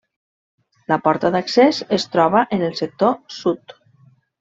La 0.93 0.97
porta 1.09 1.31
d'accés 1.37 1.83
es 2.01 2.09
troba 2.17 2.45
en 2.59 2.67
el 2.73 2.77
sector 2.85 3.19
sud. 3.41 3.83